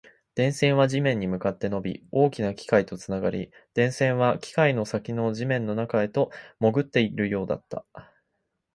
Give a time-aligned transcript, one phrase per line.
[0.33, 7.85] 電線は地面に向かって伸び、大きな機械とつながり、電線は機械の先の地面の中へと潜っているようだった